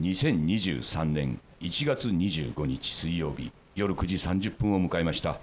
[0.00, 5.38] 2023年1月25日水曜日夜9時30分を迎えました。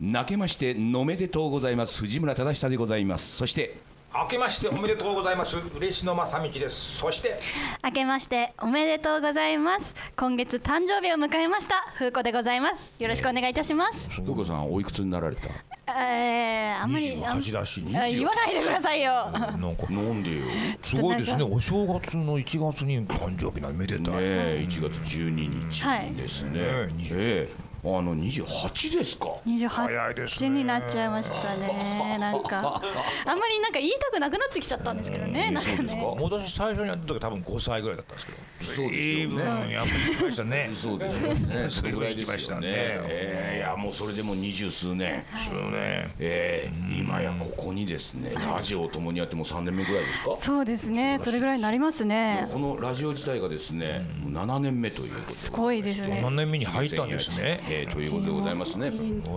[0.00, 1.98] 泣けましておめでとうございます。
[2.00, 3.36] 藤村忠久でございます。
[3.36, 3.76] そして
[4.16, 5.56] 明けましておめでとうございます。
[5.76, 6.98] 嬉野正道です。
[6.98, 7.40] そして
[7.82, 9.96] 明けましておめでとうございます。
[10.16, 11.84] 今月誕生日を迎えました。
[11.98, 12.94] 風子でございます。
[13.00, 14.08] よろしくお願いいたします。
[14.10, 15.48] ふうこさんおいくつになられた？
[15.88, 19.30] えー、あんまりあん28だしあ言わないでくださいよ。
[19.32, 20.46] なんかなんでよ？
[20.46, 21.42] ねすごいですね。
[21.42, 25.84] お正月の1月に誕生日なんめでたい、え1月12日
[26.16, 26.90] ですね、はい。
[27.10, 29.28] ええあの28ですか？
[29.68, 30.58] 早いです28ね。
[30.60, 32.16] になっちゃいましたね。
[32.18, 32.80] なんか。
[33.26, 35.50] あんまりなんか言いたくなくなってきちゃったんですけどね。
[35.50, 36.00] なんかそうですか？
[36.00, 38.38] ね私最初にやった時多分5歳ぐらいだったんですけど。
[38.60, 39.72] そうですよね。
[39.72, 40.70] やっぱり来ましたね。
[40.72, 41.66] そうですよ ね。
[41.68, 42.60] それぐらいでしたね。
[42.64, 45.24] ええいやもうそれでも二十数年。
[45.46, 46.10] そうね。
[46.18, 48.32] ええ今やここにですね。
[48.34, 50.34] ラジオを共にやってもう3年目ぐらいですか？
[50.38, 51.18] そうですね。
[51.22, 52.48] それぐらいになりますね。
[52.50, 56.20] このラジオ自体がですね、もう7年目ということすごいですね。
[56.22, 58.92] 何年目に入ったんですねえーということでございますね。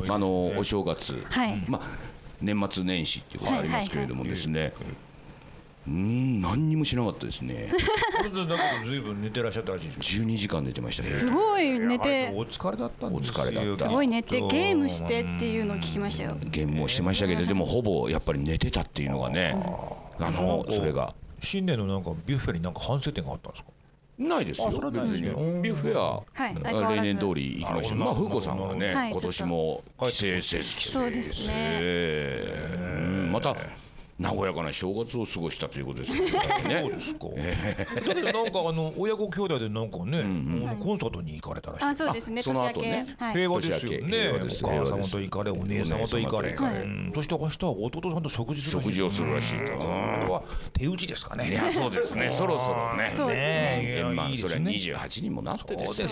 [0.09, 1.63] あのお正月、はい。
[1.67, 1.81] まあ
[2.41, 4.73] 年末年始っていうことがありますけれどもですね。
[5.88, 7.71] うーん何にもしなかったですね。
[8.17, 8.45] だけど
[8.85, 10.25] 随分寝てらっしゃったらしいですよ。
[10.25, 11.09] 12時間寝てましたね。
[11.09, 12.29] すごい寝て。
[12.31, 13.33] りお疲れだったんですよ。
[13.38, 13.85] お疲れだった。
[13.85, 16.38] すごい寝てゲームしてっていうのを聞きましたよ。
[16.41, 19.55] ゲームもしてましたけどでもほぼやっぱり寝てたっていうのがね。
[20.19, 21.13] あのそれが。
[21.41, 23.69] 新年のなんかビュッフェになんか反省点があったんですか？
[24.17, 24.69] ないですよ。
[24.69, 25.21] 別に。
[25.21, 26.55] ビュッフェは、はい
[26.95, 27.95] 例年通り行きました。
[27.95, 33.29] まあ風子さんはね、はい今年も帰省せずそうですね。
[33.31, 33.55] また
[34.19, 36.31] 和やかな正月を過ごしたということですよね
[36.81, 37.27] そうですか。
[38.07, 40.23] だけどなんかあの親子兄弟でなんかね、
[40.79, 41.85] コンサートに行かれたらしい。
[41.85, 42.41] あそうですね。
[42.41, 43.05] その後ね。
[43.33, 44.17] 平和ですよね。
[44.17, 46.79] 平和ですお母様と行かれ、お姉様と行かれ、お姉様と行かれ。
[46.79, 47.11] うん。
[47.13, 49.73] そして明日は弟さんと食事食事をするらしいと。
[49.73, 51.49] これは手打ちですかね。
[51.49, 52.29] いやそうですね。
[52.29, 53.13] そろそろね。
[53.27, 54.03] ね。
[54.15, 56.09] まあそれはいいですね28にもなってですよ。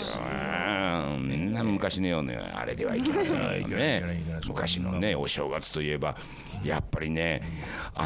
[1.19, 4.03] みんな昔のようなあれではいけませんね。
[4.47, 6.15] 昔のねお正月といえば
[6.63, 7.41] やっぱりね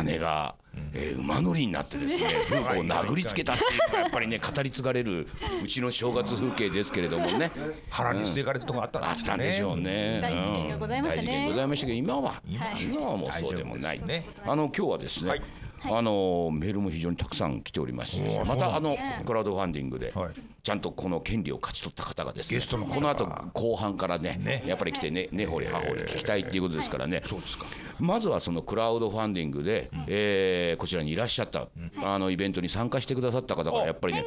[0.04, 0.56] 姉が
[0.94, 5.28] えー馬乗りになってですね風子を殴りつけたっていうのがやっぱりね語り継がれる
[5.64, 7.52] うちの正月風景ですけれどもね
[7.90, 9.84] 腹に捨てかれたとこあったんあですったんでしょうね。
[9.84, 10.22] ね。
[10.22, 14.02] 大事件がございましたねうん大事件ございましたけど今は今は今はもうそうでもない。
[14.06, 15.42] ねあの今日はですね。
[15.80, 15.94] はい。
[15.98, 18.96] あのメールも非常にたくさん来ておりますしまたあの
[19.26, 20.30] クラウドファンディングではい。
[20.62, 22.58] ちゃんとこの権利を勝ち取った方がですね。
[22.58, 24.64] ゲストの方がこの後後半からねね。
[24.66, 27.22] やっぱり来てね根掘り葉掘り聞きたいっていうことですからね。
[27.26, 27.66] そうですか。
[28.00, 31.68] まずはそのクラウドファンディングでえーこちらにいらっしゃった
[32.04, 34.26] あのイベントに参加してくださった方がやっぱりね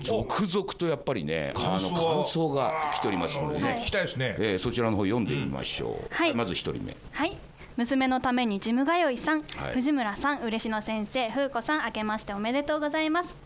[0.00, 3.78] 続々とやっぱりねあの感想は感想が来ておりますのでね。
[3.80, 4.36] 聞きたいですね。
[4.38, 6.34] えーそちらの方読んでみましょう、はい。
[6.34, 6.96] まず一人目。
[7.12, 7.36] はい
[7.78, 9.74] 娘のためにジム通いさん、はい。
[9.74, 13.36] 藤村さん嬉野先生風子さん明けましておめでとうございます。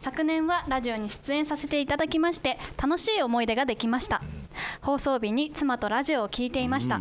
[0.00, 4.22] 昨年はラジオに出演させていただきまして楽しい思い出ができました。
[4.80, 7.00] 放送日に妻とラジオを聞いていました、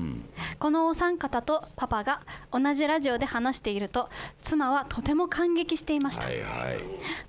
[0.59, 4.09] このお三方とパパが同じラジオで話していると
[4.41, 6.79] 妻はとても感激していました、はいはい。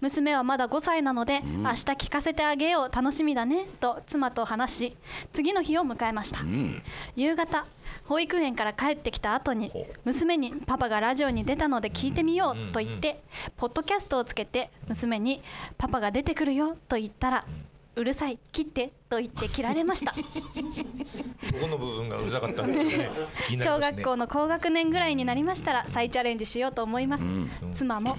[0.01, 4.97] 娘はまだ5歳なので、明日聞かせてあげよう楽しみだねと妻と話し
[5.33, 6.83] 次の日を迎えました、うん。
[7.15, 7.65] 夕方
[8.05, 9.71] 保育園から帰ってきた後に
[10.05, 13.23] 娘にパパがラジオに出たので聞いてみようと言って
[13.57, 15.43] ポッドキャストをつけて娘に
[15.79, 17.47] パパが出てくるよと言ったら
[17.95, 20.15] うるさい切ってと言って切られました。
[21.53, 23.11] どこの部分がうるさかったんですかね。
[23.47, 27.25] 気になり小学校の高学年ぐらいになりましたら再チャレンジしようと思います、
[27.73, 28.17] 妻も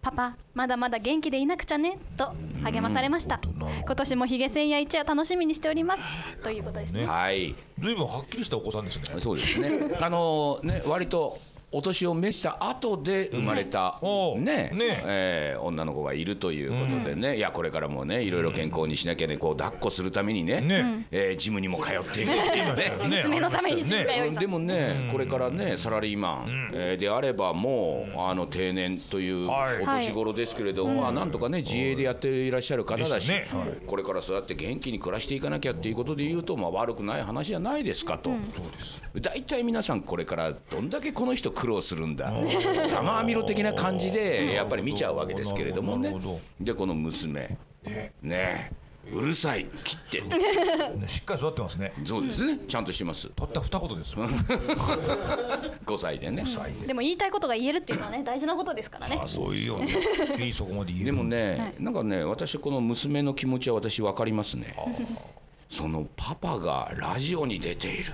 [0.00, 3.40] パパまだまだ元気でいなくちゃねと励まされました。
[3.44, 3.58] うん。
[3.58, 6.02] 今年もヒゲ千夜一夜楽しみにしております。
[6.44, 7.06] ということですね。
[7.06, 7.54] はい。
[7.78, 9.18] ずいぶんはっきりしたお子さんですね。
[9.18, 9.96] そうですね。
[10.00, 11.38] あのね割と
[11.72, 14.40] お年を召した後で生まれた、おう。
[14.40, 15.02] ねね。
[15.04, 21.06] えー女の子がいるということでね、いやこれからもねいろいろ健康にしなきゃねこう抱っこするためにねね。
[21.10, 23.08] えージムにも通っているっていうね。
[23.08, 23.22] ね。
[23.24, 29.82] 娘のためにジム通いでもね、これからねサラリーマン、えーであればもうあの定年というはい。
[29.82, 33.44] お年頃ですけれども、まあなんとかね自営でやっていらっしゃる方だし、はい。
[33.86, 38.30] これからそうやって元気に暮らしていかなきゃっていうことで言うと、まあ、悪くない話じゃないですかと、
[39.20, 42.32] 大体皆さんこれからどんだけこの人苦労するんだ。
[42.86, 46.14] ざまあみろ的な感じでやっぱり見ちゃうわけですけれどもね。
[46.60, 47.56] でこの娘。
[48.22, 48.70] ね。
[49.12, 49.66] うるさい。
[49.84, 50.20] 切って。
[50.22, 51.92] ねしっかり育ってますね。
[52.04, 52.58] そうですね。
[52.66, 53.28] ちゃんとしてます。
[53.30, 54.26] たった二言ですよ。
[55.86, 56.44] 5歳でね。
[56.86, 56.92] で。
[56.92, 59.22] も言いたいことが言えるっていうのはね大事なことですからね。
[59.26, 59.80] そういうよ。
[60.38, 61.06] いいそこまで言える。
[61.06, 64.74] でもね、なんかね私この娘の気持ちは私分かりますね。
[65.68, 68.12] そのパパがラジオに出ている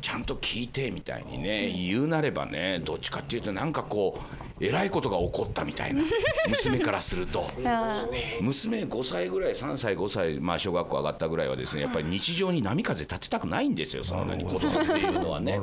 [0.00, 6.02] ちゃんと聞いてみたいにね言うなればねどっちかっていうとなんかこうえらいことが起こったみたいな。
[6.48, 7.50] 娘からすると。
[8.40, 15.58] 娘5歳ぐらい3歳5歳、まあ、小学校上がったぐらいはですねやっぱり日常に波風立てたくないんですよそんなに子供っていうのはね。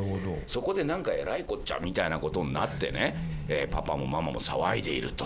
[0.47, 3.15] そ こでなんかえらいこっちゃみたいなことになってね、
[3.47, 5.25] えー、パパもママも騒いでいると、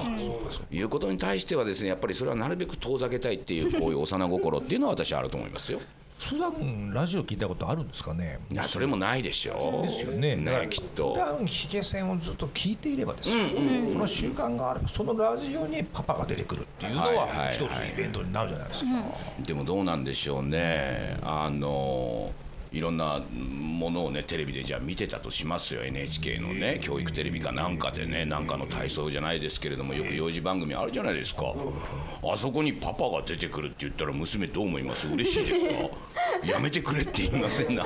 [0.69, 5.79] いうことに対してはですねやっぱりそれはなるべく遠ざけたいっていうこういう幼心っていうのは私はあると思いますよ。
[6.21, 8.39] 普段ラジオ聞いたことあるんですかね？
[8.51, 9.81] いやそれもないでしょ。
[9.83, 10.35] うですよね。
[10.35, 11.13] ねきっと。
[11.13, 18.89] 普段ヒゲ線をずっと聞いていればですよ、その習慣があればそのラジオにパパが出てくるっていうのは一つイベントになるじゃないですか、
[19.45, 21.17] でもどうなんでしょうね。
[21.23, 22.31] あの
[22.71, 25.83] いろんなものをねテレビでじゃあ見てたとしますよ。
[25.83, 31.53] NHK のね教育テレビかなんかでねなんかの体操じゃないですけれどもよく幼児番組あるじゃないですか。
[32.23, 35.05] あそこにパパが出てくるって言ったら娘どう思います？
[35.07, 35.71] 嬉しいですか？
[36.47, 37.75] やめてくれって言いません？
[37.75, 37.83] な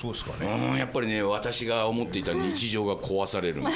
[0.00, 0.68] そうですかね。
[0.72, 3.62] うんやっぱりね私が思っていた日常が壊される。
[3.62, 3.70] ね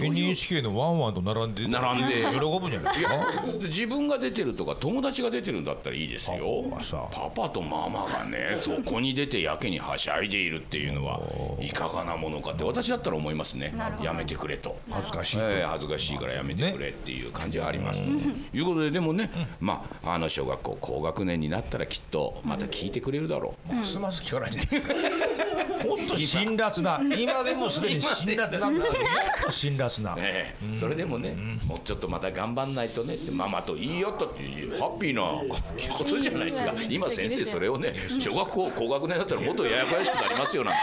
[0.00, 2.14] NHK のワンワンと並んで並んで。
[2.32, 3.42] 喜ぶんじゃないですか？
[3.62, 6.64] 自分が出てるとか友達が出てるんだったらいいですよ。
[7.12, 11.20] パパとママがねそこに出てやけにはしゃいでいるっていうのは
[11.60, 13.74] いかがなものかって私だったら思いますね。
[14.02, 14.78] やめてくれと。
[14.90, 18.08] 恥ずかしい、えー、恥ずかしいからやめてくれっていう感じはあります、ね、
[18.50, 19.30] ということででもね、
[19.60, 24.80] まああの小学校高学年になったらきっとまた聞いてくれるだろう、ますます聞かないじゃないで。
[24.80, 27.00] す か本当辛辣な。
[27.16, 30.54] 今でもすでに辛辣な辛辣な、え。
[30.62, 31.36] ー、それでもね、
[31.66, 35.22] もうちょっとまた頑張んないとねってママといいよとっていうハッピーな
[35.94, 36.74] ことじゃないですか。
[36.88, 40.78] 今先生それをね小学校高学年だったらもっとややこやしくなりますよなんて。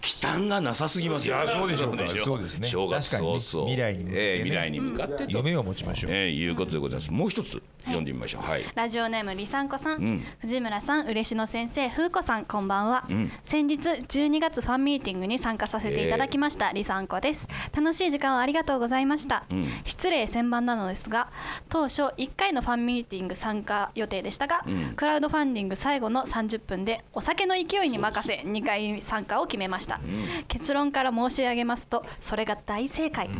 [0.00, 2.68] 忌憚がなさすぎますよ、ね、そうでしょうそうですね。
[2.68, 3.66] 正月早々。
[3.70, 7.12] 未来に向、ね、えー、未来に向かって夢を持ちましょう、えー、いうことでございます。
[7.12, 7.62] もう一つ
[7.94, 17.46] 読んでみましょう、はい、ラジオネームりさんこさん、うん、藤村さん嬉野先生風子さんこんばんは、うん、先日12月ファンミーティングに参加させていただきました、えー、りさんこです。
[17.74, 21.30] 楽しい時間をありがとうございました、うん、失礼千万なのですが
[21.68, 24.64] 当初1回のファンミーティング参加予定でしたが、
[24.96, 30.00] クラウドファンディング最後の30分でお酒の勢いに任せ2回参加を決めました、
[30.48, 33.30] 結論から申し上げますとそれが大正解、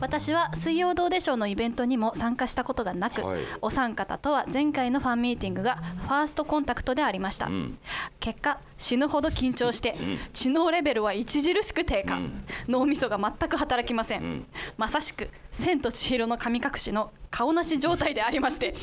[0.00, 7.78] 私は水曜どうでしょうのイベントにも参加したことがなく、はい、お三方とは前回のファンミーティングがファーストコンタクトでありました、うん、
[8.18, 14.46] 結果死ぬほど緊張して、うん、知能レベルは著しく低下、うん、脳みそが全く働きません、
[14.76, 18.74] まさしく「千と千尋の神隠し」の顔なし状態でありまして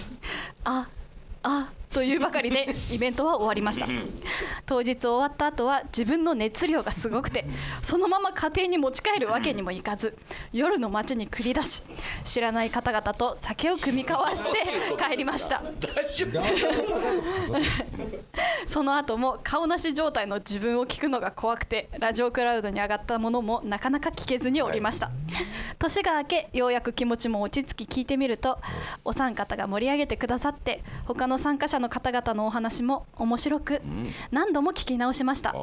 [0.63, 1.02] ああ
[1.93, 3.87] というばかりで イベントは終わりました。
[4.65, 7.45] 当日終わった後は自分の熱量がすごくて
[7.81, 10.17] そのまま家庭に持ち帰るわけにもいかず
[10.51, 11.83] 夜の街に繰り出し
[12.23, 14.63] 知らない方々と酒を酌み交わして
[14.97, 15.61] 帰りました。
[18.65, 25.11] その後も顔なし状態の自分を聞くのが怖くてラジオクラウドに上がったものもなかなか聞けずにおりました。
[25.79, 28.59] 年が明けようやく気持ちも落ち着き聞いてみると
[29.03, 33.81] お三方が盛り上げてくださって他の参加者の方々のお話も面白く、
[34.31, 35.55] 何度も聞き直しました。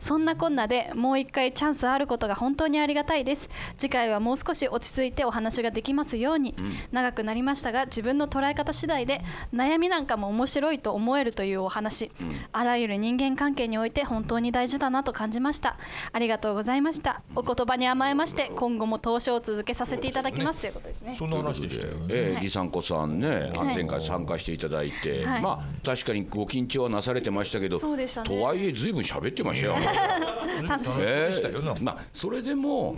[0.00, 3.48] そんなこんなでもう一回チャンスあることが本当にありがたいです。
[3.78, 6.54] 次回はもう少し落ち着いてお話ができますように、
[6.92, 9.22] 長くなりましたが自分の捉え方次第で
[9.52, 12.10] 悩みなんかも面白いと思えるというお話、
[12.52, 15.76] あらゆる人間関係において本当に大事だなと感じました。
[16.12, 17.22] ありがとうございました。
[17.34, 21.16] お言葉に甘えまして今後も投資を続けさせていただきますということですね。
[21.18, 29.76] そんな話でしたよね、えー、李さんこさんね、前回参加していただいて、まあ確かにご緊張はなされてましたけど、ね、とはいえずいぶん喋ってましたよ。
[31.00, 32.96] えー、まあそれでも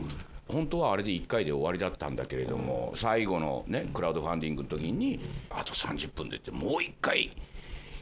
[0.48, 7.30] 本当はあれで1回で終わりだったんだけれども最後のねクラウドファンディングの時にあと30分でってもう1回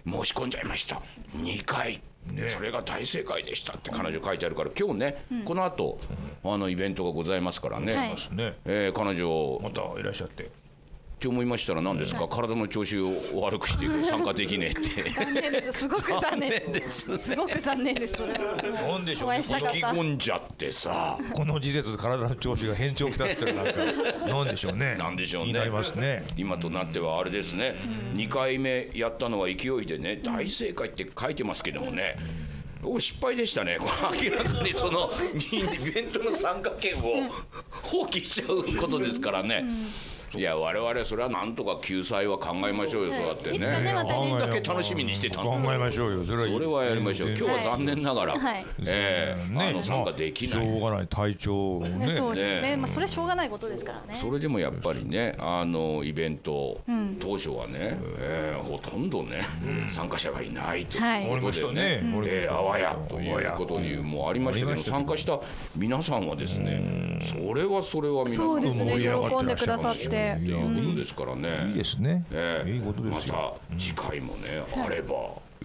[0.05, 1.01] 申し込んじゃいました。
[1.37, 2.01] 2回。
[2.27, 5.99] ね、それが大正解でしたって彼女書いてあるから今日ね、うん、この後
[6.45, 8.11] あのイベントがございますからね、はい、
[8.65, 10.49] えー、彼女またいらっしゃって
[11.23, 15.09] って思いましたら何ですか、体の調子を悪くして 参加できねえって。
[15.09, 15.79] 残念です。
[15.79, 16.51] すごく残念。
[16.51, 17.19] です。
[17.19, 19.47] すごく残念ですそれなんでしょう引き
[19.85, 21.17] 込んじゃってさ。
[21.35, 23.73] この時点で体の調子が変調きたってるなんか
[24.27, 24.97] なんでしょうね？
[24.97, 25.53] なんでしょうね？
[25.53, 26.25] なりますね。
[26.37, 27.77] 今となってはあれですね、
[28.15, 32.17] うん、2回目やったのは勢いでね大正解って書いてますけどもね、
[32.83, 37.31] お失敗でしたね、明らかにその イベントの参加権を
[37.71, 39.65] 放棄しちゃうことですからね。
[40.35, 43.59] いや我々それはなんとか救済は考えましょうよ、そうやってね。
[43.59, 46.25] ねまたねこんだけ楽しみにしてた考のえましょうよ。
[46.25, 47.29] それそれはやりましょう。
[47.29, 48.65] 今日は残念ながら、はい。
[48.87, 51.07] ええあの参加できない、しょうがない。
[51.07, 54.15] 体調ねまあそれしょうがないことですからね。
[54.15, 56.81] それでもやっぱりねあのイベント、
[57.21, 59.41] 当初はね、えーほとんどね、
[59.89, 62.33] 参加者がいないとはいいうことでね、ありましたね。
[62.43, 65.39] えーあわやということにもありましたけど参加した
[65.77, 68.91] 皆さんはですねそれはそれは皆さんそうですね。
[68.93, 70.51] 盛り上がって喜んでくださっらっしゃるてって。
[70.51, 71.69] いうことですからね。
[71.69, 72.25] いいですね。
[72.33, 73.35] ええいいことですよ。
[73.35, 75.15] また次回もね、あれば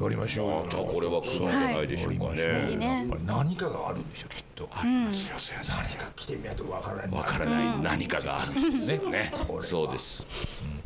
[0.05, 0.63] やりましょうよ。
[0.63, 2.67] またこれは来るんじゃないでしょうかぜね。
[2.69, 4.69] ひねやっぱり何かがあるんでしょきっと。
[4.71, 5.81] ありますよ先生。
[5.81, 6.55] 何か来てみない。
[6.55, 8.97] とわからないわからない何かがあるんですね。
[9.09, 10.25] ね、そうです。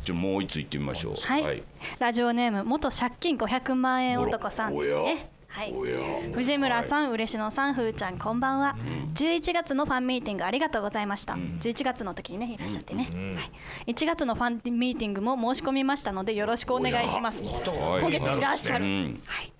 [0.04, 1.14] じゃあもう一つ行ってみましょう。
[1.16, 1.62] はい、
[1.98, 5.74] ラジオネーム元借金500万円男さんですおやねはい。
[6.32, 8.74] 藤村さん、嬉野さん、ふーちゃん、こんばんは。
[9.14, 11.34] 11月のファンミーティングありがとうございました。
[11.34, 13.10] 11月の時にね、いらっしゃってね。
[13.36, 13.42] は
[13.86, 17.42] い、1月のファンミーティングも申し込みましたので、よろしくお願いします。
[17.42, 17.52] はい
[18.00, 18.84] 今月いらっしゃる。
[18.84, 19.52] うんはい。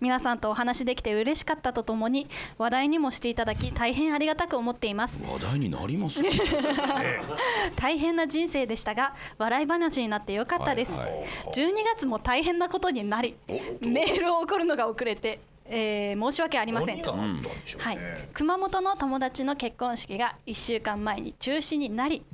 [0.00, 5.20] 皆さんとお話できて嬉しかったとともに話題にもしていただき大変ありがたく思っています。
[5.22, 6.22] 話題になります。
[7.76, 11.24] 大変な人生でしたが笑い話になってよかったです、はいはい。
[11.52, 13.36] 12月も大変なことになり
[13.80, 16.96] メールを送るのが遅れて、えー申し訳ありません。
[16.96, 17.96] 何があったんでしょうはい。
[17.96, 22.24] ね、熊本の友達の結婚式が1週間前に中止になり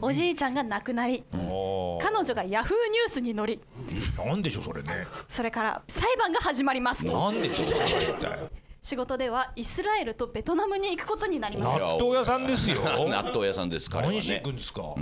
[0.00, 1.98] おじいちゃんが亡くなりあー。
[2.00, 3.60] 彼女がヤフーニュースに載り
[4.24, 5.06] なんでしょうそれね。
[5.28, 7.04] それから裁判が始まります。
[7.04, 8.38] なんでしょうそれは一体
[8.82, 12.82] 仕事ではイスラエルとベトナムに行くことになりま納す、豆屋さんですよ。
[13.08, 14.94] 納豆屋さんです彼は何しに行ねくんですか、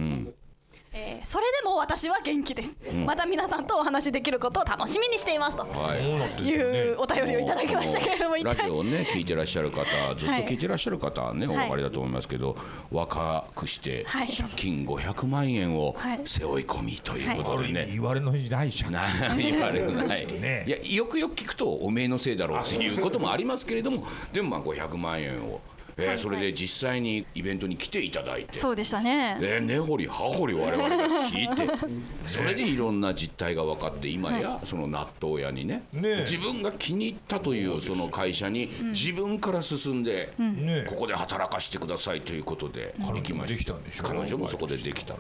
[0.94, 2.72] えーそれでも私は元気です、
[3.06, 5.62] また皆さんとお話しできることを楽しみにしていますと。
[5.62, 6.02] はい。
[6.02, 9.84] どうお便りをいただきましたけれどもラジオをね聞いてらっしゃる方
[10.16, 11.56] ずっとはい聞いてらっしゃる方はね、はい。
[11.56, 12.56] お分かりだと思いますけど
[12.90, 14.28] 若くしてはい。
[14.28, 16.20] 借金500万円をはい。
[16.24, 19.02] 背負い込みということでね、味言われの時代じゃんな
[19.36, 20.64] 言われるない、ね。
[20.66, 25.60] いやよくよく聞くとおめえのせいだろうっていうこともありますけれどもでもまあ500万円を、
[25.96, 26.18] えーはい。
[26.18, 28.58] それで実際にイベントに来ていただいて。
[28.58, 29.38] そうでしたね。
[29.40, 31.68] ね、根掘り葉掘り我々が聞いて。
[32.26, 43.74] それでいろんな実態が分かって今やその納豆屋にねね自分が気に入ったというその会社に自分から進んでねここで働かせてくださいということで行きまでした。
[43.74, 43.82] ん。
[43.82, 45.14] でしょ彼女もそこでできた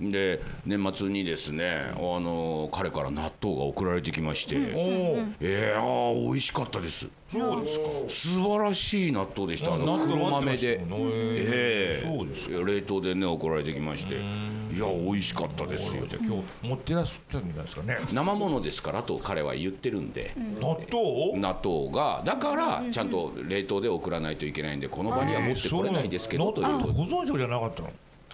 [0.00, 4.56] で年末にですねあの彼から納豆が送られてきまして。
[4.74, 4.78] お
[5.18, 7.84] おえー、あー美味しかったですそうですか。
[8.08, 9.74] 素晴らしい納豆でした。
[9.74, 10.80] あの黒豆で。
[10.80, 12.06] ええ。
[12.06, 14.16] そうです冷凍でね送られてきまして。
[14.16, 16.06] いや美味しかったですよ。
[16.06, 17.98] じゃあ今日持ってらっしゃるんじゃないですかね。
[18.12, 21.38] 生ものですからと彼は言ってるんで、納豆？
[21.38, 22.22] 納豆が。
[22.24, 27.90] だからちゃんと冷凍で送らないといけないんでこの場には持ってこれないですけどという納と豆保存食じゃなかったの？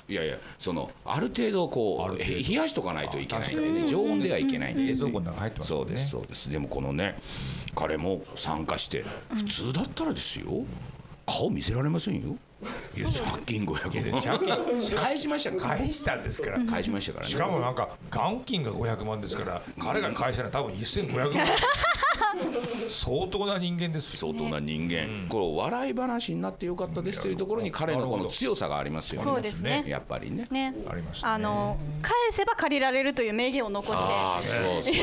[0.08, 3.86] いやいやそのある程度こうへ冷やしとかないといけないんでね。
[3.86, 5.86] 常温ではいけないんで冷蔵庫の中入ってますもね。
[5.86, 6.50] そうんですそうです。
[6.50, 7.14] でもこのね
[7.74, 10.64] 彼も参加して普通だったらですよ。
[11.26, 12.36] 顔見せられませんよ
[12.92, 13.06] 借
[13.46, 14.22] 金500万。
[14.22, 14.96] 借金。
[14.96, 15.52] 返しました。
[15.52, 16.64] から返したんですから。
[16.64, 17.30] 返しましたからね。
[17.30, 21.46] しかもなんか元金が500万ですから彼が返したら多分1500万。
[22.88, 24.32] 相当な人間ですよ。
[24.32, 29.24] 相当な人間、これ笑い話になってよかったですというところに彼のこの強さがありますよね。
[29.24, 29.84] そうですね。
[29.86, 30.46] やっぱりね。
[30.50, 30.74] ね。
[30.88, 31.28] ありますね。
[31.28, 34.98] あの返せば借りられるという名言を残してああそうそうい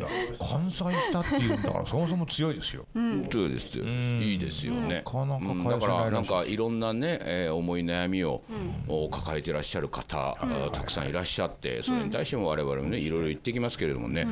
[0.00, 0.06] や
[0.50, 2.86] 完済したっていうんだからそもそも強いですよ。
[2.94, 3.84] 本当ですよ。
[3.84, 5.02] いいですよね。
[5.04, 8.42] なかなかうん返せないらしいだからなんかいろんなね、えー思い悩みを、
[8.88, 14.26] お抱えていらっしゃる方、あーたくさんいらっしゃってそれに対しても我々もねいろいろ言ってきますけれどもね、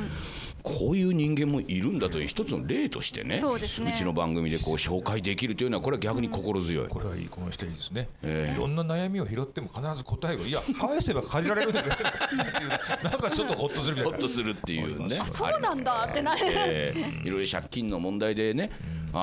[0.63, 6.87] こういう人間もいるんだという一つの例としてねそうちの番組でこう紹介できるというのはこれは逆に心強い。
[6.87, 8.53] これはいいこの人いいですね、ええ。
[8.55, 11.85] いろんな悩みを拾っても必ず答えがいや返せば借りられるんだよ
[13.03, 14.11] なんかちょっとホッとするみたいな。
[14.11, 15.19] ほっとするっていうね。
[15.21, 16.41] あそうなんだってなる。
[16.45, 18.69] えーいろいろ借金の問題でね、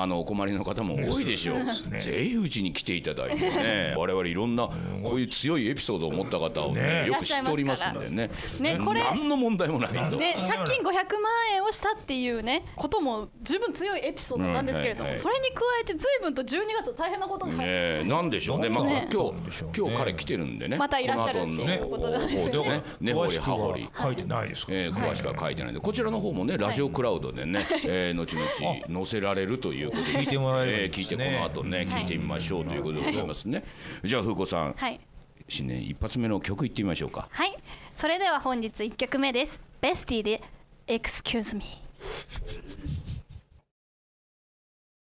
[0.01, 1.57] あのお困りの方も多いでしょう。
[1.89, 1.99] ね。
[1.99, 4.69] ぜひうちに来ていただいてね、 我々いろんな
[5.03, 7.07] こういう強いエピソードを持った方をねね。
[7.07, 8.29] よく知っておりますんでね。
[8.59, 10.17] ねこれ何の問題もないと。
[10.17, 15.21] で借金500万円をしたっていうねことも十分強いエピソードなんですけれども、うんはいはい。
[15.21, 16.47] それに加えて随分と12
[16.83, 18.69] 月大変なことが、ねえ、なんでしょうね。
[18.69, 20.77] まあ、ね今日今日彼来てるんでね。
[20.77, 23.89] またいらっしゃるこの後のっていうことなんですでもね根掘り葉掘り。
[23.99, 24.15] 書い。
[24.15, 28.49] てないですから、えー詳しくは書いてないんで、こちらの方もねラジオクラウドでね、えー後々
[28.87, 33.63] 載せられるということで聞いてもらえればいいえー聞いてこの後ね聞いてみましょうということでございますね。
[34.03, 34.99] じゃあ風子さん、はい。
[35.47, 37.27] 新年一発目の曲いってみましょうか。
[37.31, 37.55] はい。
[37.95, 39.59] それでは本日1曲目です。
[39.81, 40.41] ベスティで
[40.87, 41.63] Excuse me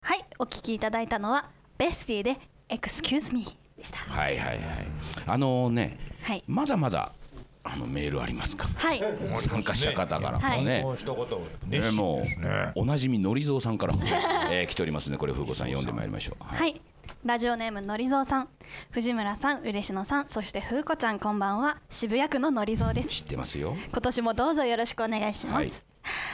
[0.04, 0.26] はい。
[0.40, 2.38] お聴きいただいたのはベスティで
[2.70, 3.46] Excuse me
[3.78, 3.98] でした。
[3.98, 4.58] はいはいはい。
[5.28, 6.44] あのね、はい。
[6.48, 7.12] まだまだ
[7.64, 8.68] あのメールありますか？
[8.76, 9.04] はい。
[9.36, 10.64] 参加した方からはい。
[10.64, 12.24] ねこうしたことをねも
[12.76, 13.94] うおなじみのりぞうさんから、
[14.52, 16.44] えー来ておりますねこれ風子さん読んでまいりましょう。
[16.44, 16.60] はい。
[16.60, 16.82] はい。
[17.26, 18.48] ラジオネームのりぞうさん。
[18.92, 21.78] 藤村さん嬉野さんそして風子ちゃんこんばんは。
[21.90, 23.10] 渋谷区ののりぞうです。
[23.10, 23.76] 知ってますよ。
[23.92, 25.72] 今年もどうぞよろしくお願いします、はい。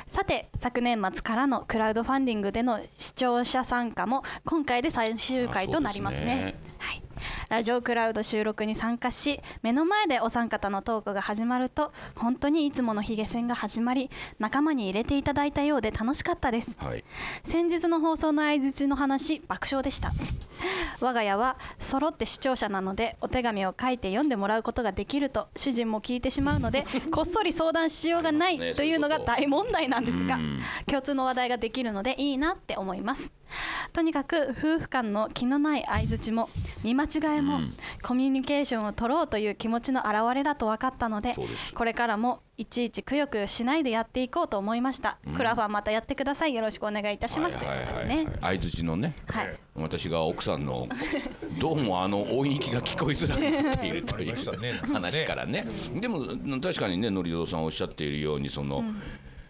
[0.07, 6.25] さて昨年末からのクラウドファンディングでの視聴者参加も今回で最終回となりますね。
[6.25, 6.55] ね。
[6.77, 7.01] はい、
[7.49, 14.09] ラジオクラウド収録に参加し目の前でお三方のトークが始まると本当にいつものヒゲ戦が始まり
[14.39, 16.75] 仲間に入れていただいたようで楽しかったです。
[16.79, 17.03] はい。
[17.43, 20.11] 先日の放送の相槌の話爆笑でした。
[20.99, 30.59] 我が家は揃って視聴者なのでお手紙を書いて読んでもらうことができると主人も聞いてしまうので こっそり相談しようがないというのが大問題なんですがうん。
[30.87, 33.31] 共通の話題ができるのでいいなって思います
[33.93, 36.49] とにかく夫婦間の気のない相槌も
[36.83, 37.59] 見間違いも
[38.01, 41.35] コミュニケーションを取ろうという気持ちの表れだと分かったので
[41.73, 46.55] これからもいちいちくよくよしないでやっていこうと思いました、クラファンまたやってください。
[46.55, 48.27] よろしくお願いいたします、ということですね。
[48.41, 49.15] 相づちのね。
[49.27, 49.59] はい。
[49.75, 50.87] 私が奥さんの
[51.61, 54.35] どうもあの音域が聞こえづらくなっているという
[54.91, 55.67] 話からね。
[55.93, 56.25] でも
[56.59, 58.83] 確かにねのりぞうさんおっしゃっているようにその、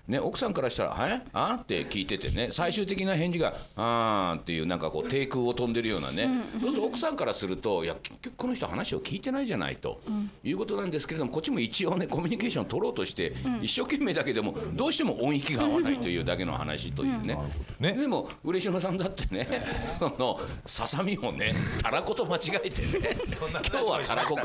[0.07, 1.59] ね、奥さんからしたら「はいあ？
[1.61, 6.29] って聞いててね最終的な返事が「あー」っていうなんかこう低空を飛んでるようなね、
[6.61, 9.99] そうすると奥さんからするといや結局この人話を聞いてないじゃないと、
[10.43, 17.37] いうことなんですけれどもこっちも一応ねコミュニケーションを取ろうとして、一生懸命だけでもどうしても音域が合わないというだけの話というね。
[17.79, 17.91] ね。
[17.93, 19.47] でも嬉野さんだってね
[19.99, 24.43] そのささみをねたらこと間違えてね今日はたらこか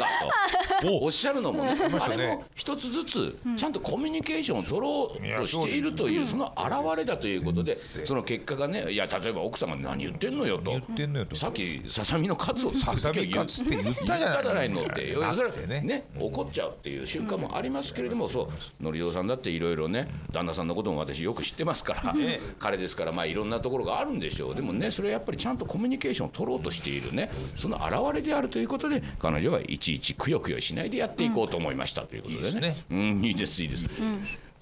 [0.81, 10.73] とおっしゃるのもねあれも一つずつちゃんとコミュニケーションを取ろうとしているというその表れだということでその結果がねいや例えば奥さんが何言ってんのよと。
[10.73, 11.35] 言ってんのよと。
[11.37, 15.15] さっきささみのカツをさっきささみカツって言ったじゃないのって。
[15.15, 16.05] それねね。
[16.19, 18.49] 怒っちゃうっていう瞬間もありますけれどもそ
[18.81, 24.55] うのりおさんだっていろいろね旦那さんのことも私よく知ってますから え彼ですからまあいろんなところがあるんでしょう。
[24.55, 32.47] でもねそれはやっぱりちゃんとコミュニケーションを取ろうとしているねその表れであるということで彼女はいちいちくよくよしないでやっていこうと思いましたということでね。
[32.47, 32.77] いいですね。
[32.91, 33.85] うんいいですいいです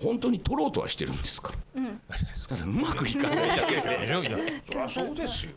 [0.02, 1.52] 本当に取ろうとはしてるんですか？
[1.75, 1.85] ら
[2.49, 4.30] ただうまくいかないだけでいやいや
[4.66, 5.52] そりゃそうですよ。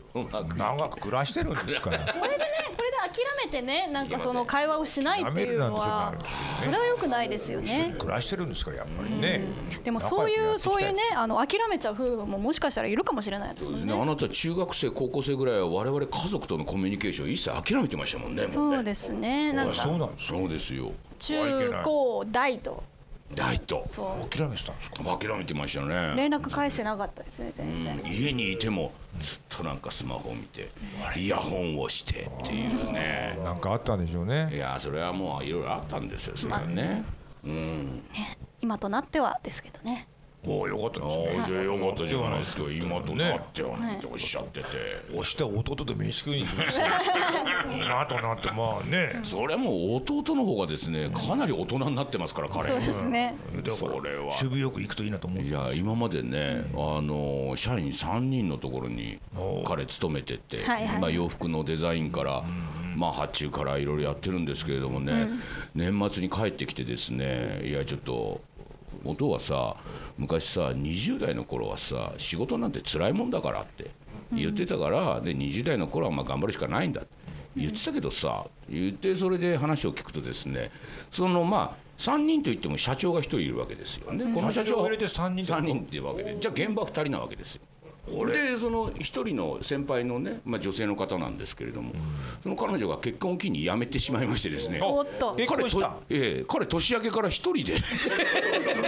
[0.56, 1.98] 長く暮らしてるんですから。
[2.12, 2.44] これでね
[2.76, 6.14] これで諦めてねなんかその会話をしないっていうのは
[6.62, 7.94] それは良くないですよね。
[7.98, 9.44] 暮らしてるんですからやっぱりね。
[9.82, 13.72] でもそういうそういうね仲あの諦めちゃう夫婦ももしかしたらいるかもしれないですね。
[13.72, 13.94] ですね。
[14.00, 20.92] あなた中学生高校生ぐらいは我々家族とのコミュニケーション一切諦めてましたもんねそうですねなん良くしてそうかなんそうですよ。
[21.18, 22.82] 中高大と
[23.34, 24.28] 大とそう。
[24.28, 25.16] 諦めてたんですか？
[25.18, 28.00] 諦めてましたね、連絡返してなかったですね全然。
[28.00, 28.06] うん。
[28.06, 30.70] 家にいてもずっとなんかスマホを見て
[31.16, 33.38] イヤホンをしてっていうね。
[33.42, 34.50] なんかあったんでしょうね。
[34.52, 37.04] いやそれはもういろいろあったんですよそれはね。
[37.44, 38.04] うん。
[38.60, 40.06] 今となってはですけどね
[40.46, 41.40] おおよかったですあね。
[41.40, 41.88] あじゃあよか。
[41.90, 42.62] ったじゃないですか。
[42.70, 43.96] 今となってはね。
[43.98, 44.66] っておっしゃってて。
[45.10, 49.20] 押した弟と飯食いに行くんですよあとなってまあね。
[49.22, 52.68] それはもう弟の方がですねかなり大人になってますから彼。
[52.68, 53.36] そうですね。
[53.74, 54.32] それは。
[54.32, 59.18] 渋よく行くといいなと思ういや今までね、あの社員3人のところに
[59.64, 60.64] 彼勤めてて、
[61.00, 62.44] まあ、洋服のデザインから、
[62.96, 65.28] まあ、発注からいろいろやってるんですけれどもね、
[65.74, 68.40] 年末に帰ってきてですねいやちょっと
[69.04, 69.76] 音はさ
[70.18, 73.90] 昔さ20代の頃はさ仕事なんて辛いもんだからって
[74.32, 77.02] 言ってたから、で20代の頃はまあ頑張るしかないんだ
[77.56, 80.70] 言ってたけどさ言ってそれで話を聞くとですね
[81.10, 84.24] そのまあ3人といっても社長が1人いるわけですよね。
[84.34, 87.62] この社長を入れて三人ってこと？3人っていうわけでじゃあ現場2人なわけですよ。
[88.06, 91.92] でその一人の先輩のね、まあ、女性の方なんですけれども、
[92.42, 94.80] その彼女が結婚を機に辞めてしまいましてですね。
[94.82, 95.34] おっと。
[95.36, 95.88] 結婚した？
[95.88, 97.74] 彼とええ彼年明けから一人で。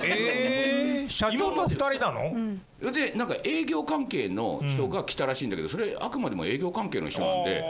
[0.05, 2.59] ええ社長と二人なの？
[2.93, 7.65] でなんか営業関係の人が来たらしいんだけど、それあくまでも営業関係の人なんで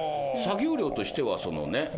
[0.45, 1.93] 作業量としてはそのね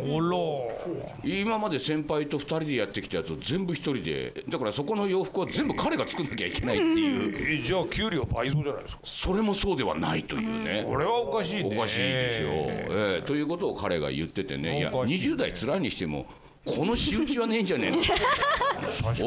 [1.23, 7.59] 今まで先輩と2人でやってきたやつを全部1人でだからそこの洋服は全部彼が作んなきゃいけないっていう。
[7.59, 9.01] えじゃあ給料倍増じゃないですか？
[9.03, 10.85] それもそうではないというね。
[10.87, 11.75] これはおかしいね。
[11.75, 14.79] おかしいでしょう、ええということを彼が言っててね。
[14.79, 15.19] いやおかしい。
[15.27, 16.27] ね20代辛いにしても
[16.75, 17.99] この仕打ちはねえんじゃねえの？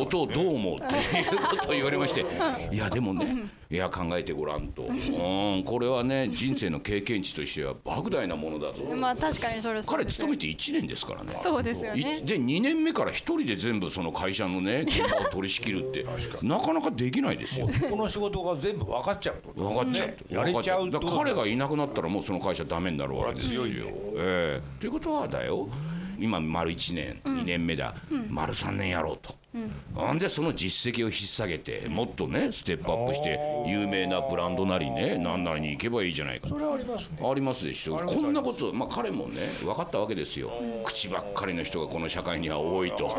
[0.00, 0.74] 音をどう思う？
[0.76, 2.24] っていうことを言われまして。
[2.72, 4.83] いやでもねいや考えてごらんと。
[4.83, 8.85] うんこれはね人生の経験値としては莫大なものだぞ。
[8.94, 11.31] まあ確かにそれそうです彼勤めて1年ですからね。
[11.31, 12.00] そうですよね。
[12.00, 16.05] いで2年目から1人で全部その会社のね 現場を取り仕切るって
[16.42, 17.68] なかなかできないですよ。
[17.90, 19.52] この仕事が全部分かっちゃうと。
[19.52, 20.16] 分かっちゃう、ね。
[20.31, 23.62] やれちゃう彼がいなくなったらもうその会社ダメになるわけですよ。
[23.66, 24.81] ええ。
[24.81, 25.68] ということはだよ
[26.22, 27.94] 今丸1年、2年目だ、
[28.30, 29.35] 丸3年やろうと。
[29.94, 37.18] なんでその実績を引っ提げてもっとねステップアップして有名なブランドなりね何なりに行けばいいじゃないかそれはありますね。
[37.30, 37.96] ありますでしょ。
[37.96, 40.50] こんなことまあ彼もね分かったわけですよ。
[40.84, 43.14] 口ばっかりの人がこの社会には多いと。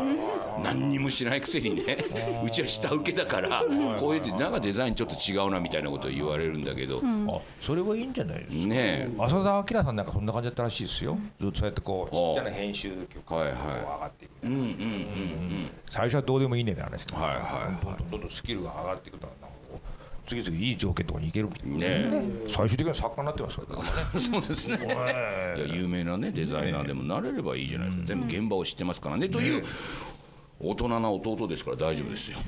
[0.62, 1.98] 何にもしないくせにね
[2.44, 3.62] うちは下請けだから
[3.98, 7.00] こういうなんかデザインちょっと違うなみたいなことを言われるんだけど。
[7.28, 8.66] あそれはいいんじゃないですか。
[8.66, 9.08] ねえ。
[9.20, 11.16] 浅田明さんなんかそんな感じだったらしいですよ。
[11.38, 15.70] ずっとそうやってこうちっちゃな編集局が上がっていくうんうんうん。
[15.88, 19.28] 最初はどうでもいいねって話ではいはいどんどんどんスキルが上がっていくと
[20.26, 21.78] 次々いい条件とかに行けるうん。
[21.78, 23.84] ね最終的には作家になってますからね
[24.14, 24.78] えそうですね。
[25.72, 28.06] 有名なねデザイナーでもなれればいいじゃないですか。
[28.06, 29.28] 全部現場を知ってますからね。
[29.28, 29.62] という
[30.60, 32.38] 大人な弟ですから大丈夫ですよ。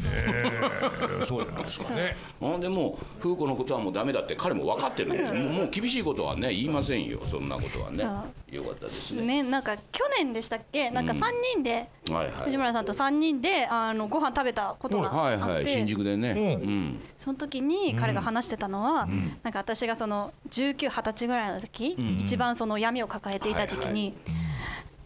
[1.27, 2.17] そうじゃないですかね。
[2.41, 7.21] なんでもう風子のことはもうダメだって彼も分かってるもう厳しいことはね言いませんよ。
[7.25, 8.05] そんなことはね。
[8.51, 9.43] よかったですね。
[9.43, 10.91] ねなんか去年でしたっけ？
[10.91, 12.45] なんか3人で、はいはい。
[12.45, 16.31] 藤村さんと3人であのご飯食べたことがあって、はいはい新宿でね。
[16.31, 17.01] ううん。
[17.19, 19.09] その時に彼が話してたのは、
[19.43, 24.15] なんか私がその19、20歳ぐらいの時、一番その闇を抱えていた時期に、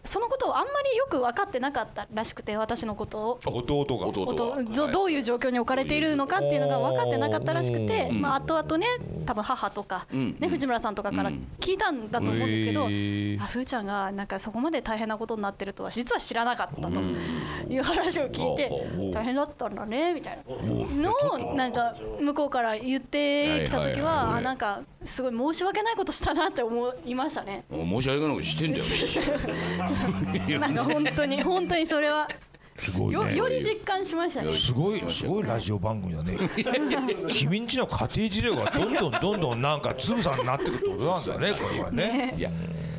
[0.03, 3.39] そのことをあんまりよく分かってなかったらしくて私のことを。
[3.45, 4.07] 弟が。
[4.07, 8.87] 弟どどういう状況に置かれているのかっていうのが分かってなかったらしくて、うんまあ後々ね
[9.25, 13.41] 多分母とか、うんね、藤村さんとかから聞いたんだと思うんですけど、へー。
[13.41, 16.99] あふーちゃんがなんかそこまで大変なことになってるとは実は知らなかったと
[17.69, 19.11] いう話を聞いてうん。
[19.11, 20.55] 大変だったんだねみたいな。
[20.55, 27.63] のをなんか向こうから言ってきた時はあなんかすごい申し訳ないことしたなって思いましたね。
[27.71, 29.90] 申し訳ないことしてんだよね
[30.59, 32.27] なんか 本当に本当にそれは。
[32.79, 33.35] すごいね。
[33.35, 34.51] よより実感しましたね。
[34.53, 36.37] すごいすごいラジオ番組だね。
[37.29, 42.33] 君んちの家庭事情がどんどんどんどんなんかつぶさになってくってことなんだねこれはね。
[42.37, 42.49] いや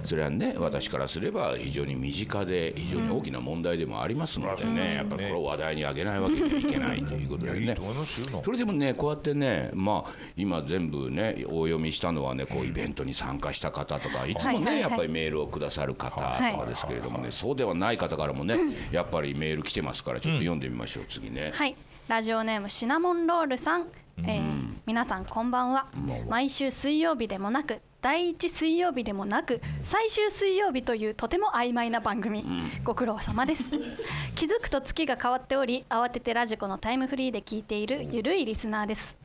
[0.05, 14.35] それはね私からすれば非常に身近で非常に大きな問題でもありますのでね、やっぱりこれを話題に上げないわけにはいけないということですよそれでもねこうやってねまあ今全部ねお読みしたのはねこうイベントに参加した方とかい。
[14.35, 18.59] つもねやっぱりメールをくださる方とかですけれどもねそうではない方からもね
[18.91, 21.53] やっぱりメール来てますからちょっと読んでみましょう次ね。
[21.55, 21.77] はい、
[22.09, 23.87] ラジオネームシナモンロールさん、
[24.19, 25.87] えー皆さんこんばんは。
[26.29, 32.45] 毎週水曜日でもなく第一水曜日でもなく最終水曜日というとても曖昧な番組、
[32.83, 33.63] ご苦労様です。
[34.35, 39.22] 気づくと月が変わっており慌ててラジコのタイムフリーで聞いているゆるいリスナーです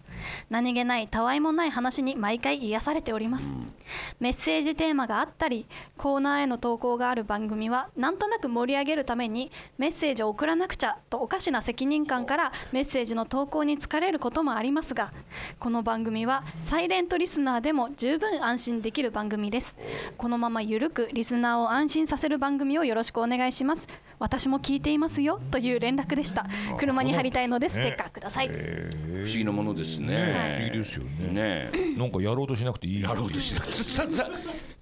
[0.49, 3.53] 何気ないたわいもない話に毎回癒されております、
[4.19, 5.65] メッセージテーマがあったり
[5.97, 15.11] コーナーへの投稿がある番組はなんとなく盛り上げるためにメッセージを送らなくちゃとおかしな責任感からメッセージの投稿に疲れることもありますが
[15.59, 19.75] この番組はサイレントリスナーでも十分安心できる番組です。
[20.17, 23.87] このままゆるくリスナーを安心させる番組をよろしくお願いします
[24.19, 26.47] 私も聞いていますよという連絡でした。
[26.77, 28.53] 車に貼りたいのでステッカーください、不
[29.19, 30.07] 思議なものですね。
[30.07, 31.69] ね不思議ですよね。
[31.71, 33.01] ねなんかやろうとしなくていい。
[33.01, 33.73] やろうとしなくて。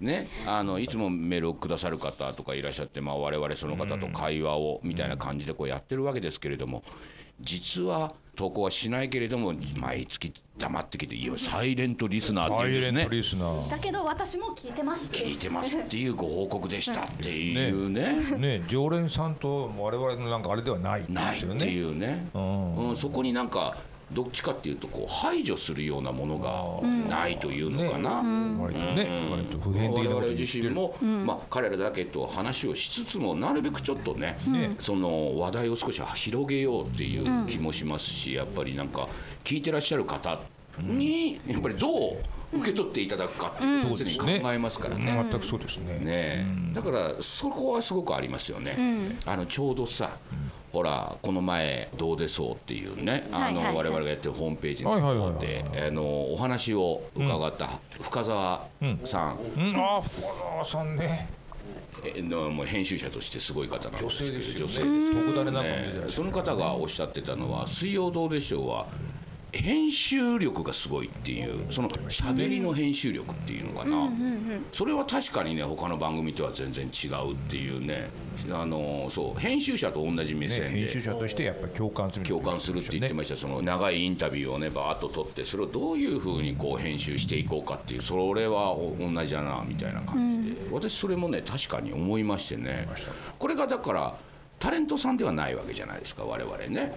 [0.00, 0.28] ね。
[0.46, 6.82] あのいつもメールをくださる方とかいらっしゃって、まあ、我々その方と会話をみたいな感じでこうやってるわけですけれども
[7.40, 12.98] 実は投稿はしないけれども毎月黙ってきていやサイレントリスナーってサいうんですね。
[12.98, 13.70] イレントリスナー。
[13.70, 15.06] だけど私も聞いてます。
[15.06, 18.36] って聞いてますっていうご報告でしたっていうね。
[18.38, 18.62] ね。
[18.68, 22.88] 常連さんと我々のなんかあれではないんないっていうね、ん。
[22.88, 23.76] うん、そこになんか
[24.12, 28.22] どっちかっていうとこう排除するようなものがないというのかな。
[28.60, 34.38] 割とね割と普遍的な我々自身も、まあ、彼らだけと話をしつつもなるべくちょっとね、
[34.78, 39.08] その話題を少し広げようっていう気もしますし、やっぱりなんか
[39.42, 40.40] 聞いてらっしゃる方
[40.80, 45.26] にやっぱりどう受け取っていただくかっていう常に考えますからね。
[45.30, 45.98] 全くそうですね。
[45.98, 49.16] ねだからそこはすごくありますよね。
[49.24, 50.18] あのちょうどさ
[50.76, 53.64] ほらこの前「どうでそう」っていうねあのはいはい。
[53.64, 57.66] はい我々がやってるホームページの方であのお話を伺った
[58.00, 58.66] 深澤
[59.04, 59.38] さん。
[59.56, 59.76] うん。
[59.76, 61.30] ああ福沢さんね。
[62.04, 64.80] えのもう編集者としてすごい方なんですけど女性です女性。
[64.80, 64.86] よ
[65.62, 68.86] ねその方がおっしゃってたのは「水曜どうでしょう」は
[69.52, 74.10] 編集力がすごいっていうその喋りの編集力っていうのかな。
[74.72, 78.10] それは確かにね他の番組とは全然違うっていうね
[78.52, 83.36] あのそう編集者と同じ目ね線で編集者としてやっぱり共感する共感するって言ってました。
[83.36, 90.56] その長いインタビューをねバーッと取ってそれをどういうふうにこう編集していこうかっていうそれは同じだなみたいな感じで。
[90.70, 92.86] 私それもね確かに思いましてね。
[93.38, 94.14] これがだから
[94.58, 96.92] タレントさんではないわけじゃないですか我々ね、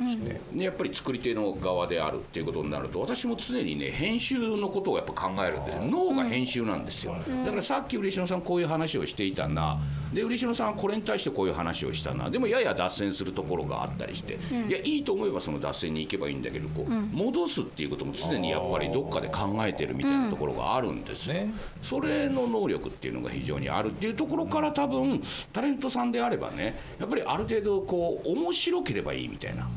[0.54, 5.84] でやっぱり作り手の側であるっていうことになると私も常にね編集のことをやっぱ考えるんですよ。
[5.84, 9.80] 脳が編集なんですよ、だからさっき嬉野さんこういう話をしていたな。
[10.14, 12.30] で嬉野さんはこれに対してこういう話をしたな。
[12.30, 29.68] でもやや脱線するところがあったりして、いやいいと思えばその脱線に行けばいいんだけどこう、戻すっていうことも常にやっぱりどっかで考えてるみたいなところがあるんですよ、ねそれの能力っていうのが非常にあるっていうところから多分タレントさんであればねやっぱりある程度こう面白ければいいみたいな、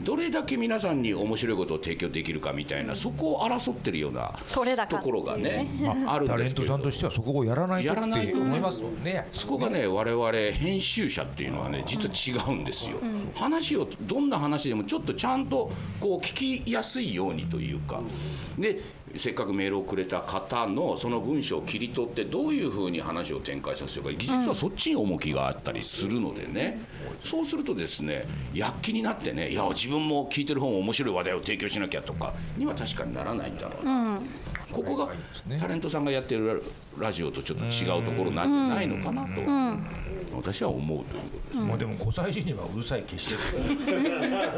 [0.00, 4.34] どれだけ皆さんに面白いことを提供できるかみたいなそこを争ってるような
[4.88, 5.68] ところがね
[6.06, 8.00] あるんタレンですけれどトさんとしてはそこをやらないとやって。
[8.00, 8.42] らないとね。
[8.42, 9.26] 思いますもんね。
[9.30, 12.98] そこがね我々編集者っていうのはね実は違うんですよ、
[13.34, 18.00] 話をどんな話でもちょっとちゃんとこう聞きやすいようにというか。
[18.58, 18.80] で
[19.16, 26.80] せっかくメールをくれた方のその文章を切り取ってどういうふうに話を展開させるか実はそっちに重きがあったりするのでね、
[27.22, 34.20] そうするとですね躍起になってねいや自分も聞いてる本面白い話題を提供しなきゃとかには確かにならないんだろうな、
[34.74, 35.08] ここが
[35.58, 36.62] タレントさんがやってる
[36.98, 39.40] ラジオとちょっと違うところなんじゃないのかなと、
[40.36, 41.62] 私は思うということです。
[41.62, 44.00] もうでも5歳児にはうるさい消してる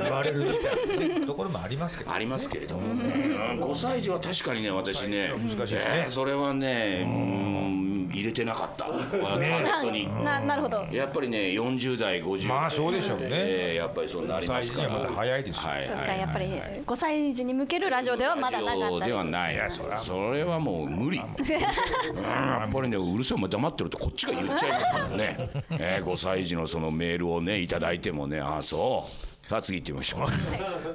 [0.03, 2.13] 言われるみたいなねところもありますけど。
[2.13, 10.25] ありますけれども、5歳児は確かにね私ね難しいですねえーそれはねうん入れてなかった、ターゲットに。
[10.25, 10.87] ななるほど。
[10.91, 12.47] やっぱりね40代50代。
[12.49, 13.29] まあそうでしょうね。
[13.31, 14.89] えーやっぱりそうなりますから。
[14.89, 15.63] 5歳児にはまだ早いですよ。
[15.63, 16.07] そうはいはい。
[16.07, 16.47] かやっぱり
[16.87, 19.07] 5歳児に向けるラジオではまだなかラジオった。
[19.07, 19.59] ではない。
[19.99, 21.19] それはもう無理。
[21.29, 28.41] うんやっぱりねうるせえお前黙ってるとこっちが言っちゃいますからね、えー、5歳児のそのメールをねいただいてもね。
[28.41, 29.49] ああそう。
[29.49, 30.27] さあ次行ってみましょ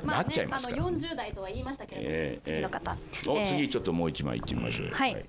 [0.03, 0.83] う、なっちゃいますから。
[0.85, 4.93] あの40代とは言いましたけれども、えー次の方、おえー次ちょっともう一枚行ってみましょうよ。
[4.93, 5.25] はい、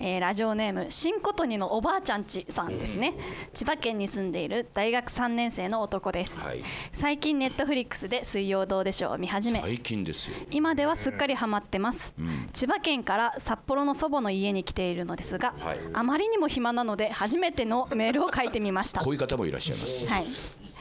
[0.00, 3.14] えーラジオネーム新琴にのおばあちゃんちさんですね、
[3.52, 6.62] 千葉県に住んでいる大学3年生の男です、はい。
[6.92, 9.60] 最近ネットフリックスで「水曜どうでしょう」を見始め。
[9.60, 10.36] 最近ですよ。
[10.50, 12.14] 今ではすっかりハマってます、
[12.54, 15.78] 千葉県から札幌の祖母の家に来ているのですが、はい。
[15.92, 19.00] あまりにも暇なので初めてのメールを書いてみました。
[19.04, 20.06] こういう方もいらっしゃいます。
[20.06, 20.24] はい、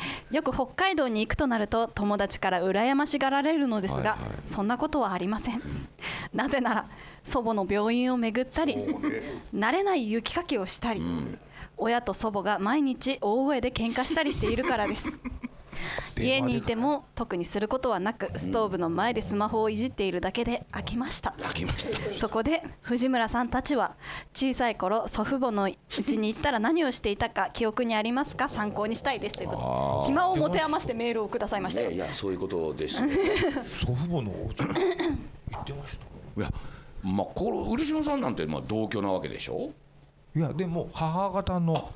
[0.31, 4.17] よく北海道に行くとなると友達から羨ましがられるのですが、はいはい。
[4.45, 5.61] そんなことはありません、
[6.33, 6.85] なぜなら
[7.23, 8.75] 祖母の病院を巡ったり
[9.53, 11.01] 慣れない雪かきをしたり、
[11.77, 15.07] 親と祖母が毎日大声で喧嘩したりしているからです
[16.17, 21.33] 家にいても特にすることはなくストーブの前でスマホをいじっているだけで飽きました。
[22.13, 23.95] そこで藤村さんたちは
[24.33, 28.49] 小さい頃祖父母の家に行ったら何をしていたか記憶にありますか？
[28.49, 29.99] 参考にしたいですということ。
[30.01, 31.81] で暇を持て余してメールをくださいました。
[31.81, 33.07] よいやそういうことですよ
[33.63, 34.65] 祖父母のお家
[35.51, 36.05] 行ってました？
[36.41, 36.51] いや
[37.03, 39.71] まあこれ嬉野さんなんてまあ同居なわけでしょ？
[40.35, 41.91] いやでも母方の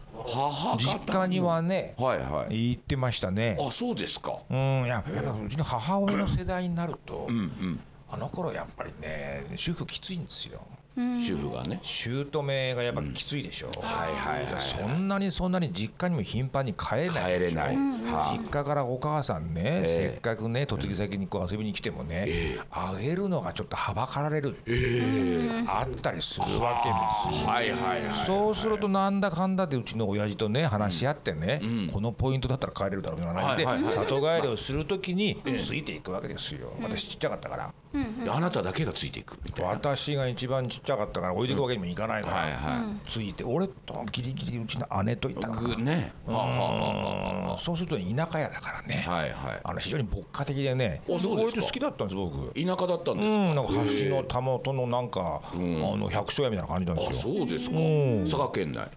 [0.78, 2.72] 実家にはねはいはい。
[2.72, 3.58] 行ってましたね。
[3.60, 4.40] あそうですか。
[4.50, 7.28] うんいややっぱうちの母親の世代になると、
[8.10, 10.62] あの頃やっぱりね主婦きついんですよ。
[10.96, 11.80] 主婦がね。
[11.82, 13.72] 姑がやっぱきついでしょ。
[13.82, 17.76] はいはいはいそんなにそんなに実家にも頻繁に帰れない帰れない。
[17.76, 22.28] は実家からお母さんね、えせっかくね嫁ぎ先にこう遊びに来てもね、
[22.70, 24.56] あげるのがちょっとはばかられる、
[25.66, 27.50] あったりするわけですよ。
[27.50, 33.94] はいはいはいそうするとなんだかんだでうちの親父とね話し合ってね、このポイントだったら帰れるだろうみたいな感じではいはいはい。
[33.94, 37.74] 里帰りをするときについていくわけですよ、私ちっちゃかったから、
[38.24, 39.72] であなただけがついていくみたいな。
[39.72, 46.12] 私が一番ちっちゃかったから置いていくわけにもいかないから、はいはついて俺とギリギリうちの姉といったのかなぐね。
[47.60, 49.62] そうすると田舎屋だからね、あはいはい。
[49.64, 51.02] あの非常に牧歌的でね。
[51.08, 51.34] あそうですか。
[51.44, 52.54] 割と好きだったんです僕。
[52.54, 53.38] 田舎だったんうですか？
[53.38, 57.34] んなんか橋のたもとのなんか、あの百姓屋みたいな感じなんであすよ。
[57.36, 57.76] そうですか。
[57.78, 58.24] ん。
[58.26, 58.88] 佐賀県内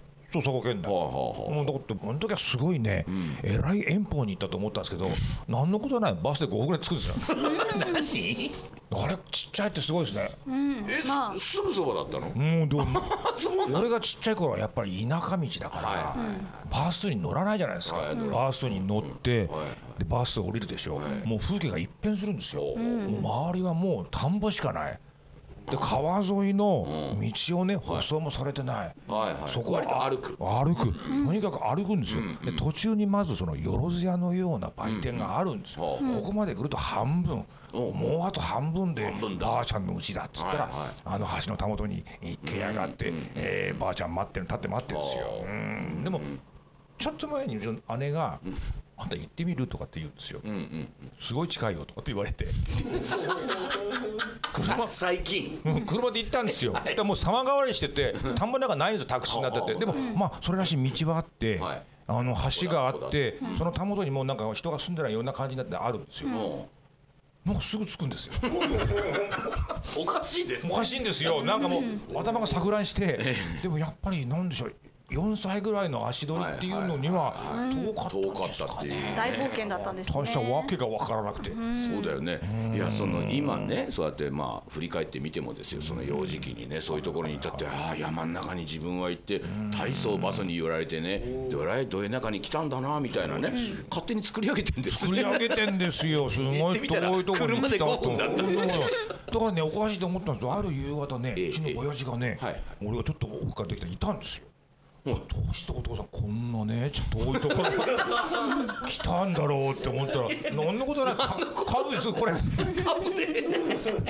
[0.42, 3.04] そう佐賀県内、はあはあはあもうだってこの時はすごいね、
[3.42, 5.08] えらい遠方に行ったと思ったんですけど
[5.48, 7.14] 何のことはないバスで5分ぐらい着くんですよ。
[7.92, 8.50] 何？
[8.88, 10.30] あれちっちゃいってすごいですね。
[10.88, 11.38] えまあ。
[11.38, 12.28] すすぐそばだったの？
[12.28, 12.86] もうでも
[13.78, 15.98] 俺がちっちゃい頃はやっぱり田舎道だから、はい。
[15.98, 20.00] はいバスに乗らないじゃないですか、はいバスに乗って、はい。
[20.00, 24.98] でバス降りるでしょ、もう風景が一変するんですよ、もう周りはもう田んぼしかない
[25.70, 27.16] で川沿いの
[27.48, 28.94] 道をね舗装もされてない、
[29.46, 30.86] そこは割と歩く。
[30.86, 36.14] 歩く、とにかく歩くんですよ、で途中にまずそのよろず屋のような売店があるんですよ、うん。
[36.14, 40.70] ここまで来ると半分、もうあと半分でばあちゃんの家だっつったら、
[41.04, 45.48] あの橋のたもとに一軒家があって、えーばあちゃん待ってる立って待ってるんですよ、う
[46.00, 46.04] ん。
[46.04, 46.20] でも
[46.98, 47.58] ちょっと前に
[47.98, 48.38] 姉が
[48.96, 50.40] 「あんた行ってみる?」とかって言うんですよ、
[51.20, 52.46] すごい近いよとかって言われて
[54.62, 55.60] 車最近。
[55.64, 56.74] うん車で行ったんですよ。
[56.84, 59.74] でもう様変わりしてて、田んぼの中ないんですよ、タクシーになってて。
[59.74, 66.68] でも、まあ、それらしい道はあってはい、あの橋があってそのたもとにもうなんか人が住んでないような感じになってあるんですよ、も
[67.44, 68.32] なんかすぐ着くんですよ。
[68.42, 68.46] う
[70.02, 71.44] おかしいですおかしいんですよ。
[71.44, 71.82] なんかもう
[72.18, 73.18] 頭が錯乱して
[73.62, 74.74] でもやっぱりなんでしょう
[75.10, 77.36] 4歳ぐらいの足取りっていうのには
[77.70, 78.74] 遠かったですかね。
[78.74, 80.14] たっていう大冒険だったんですね。
[80.16, 82.40] 大したわけが分からなくて、そうだよね。
[82.74, 85.80] いやその今ねそうやってまあ振り返ってみてもですよ。
[85.80, 89.40] その幼児期にねそういうところにいたってああ山の中に自分は行って
[89.70, 93.52] 体操バスに寄られてねどえらいどえ中に来たんだなみたいなね
[93.88, 96.28] 勝手に作り上げてんです作りね上げてんですよ。
[96.30, 98.56] すごい遠いところに来た車で5分だったうん。
[98.56, 100.52] だからねおかしいと思ったんですよ。
[100.52, 104.46] ある夕方ねええうちの親父がね、はい俺がちょっと奥からできたらいたんですよ
[105.06, 107.70] うんどうしてお父さんこんなねちょっと遠いところ
[108.86, 112.32] 来たんだろうって思ったら何のことない かカブですこれ。
[112.32, 113.42] カブで。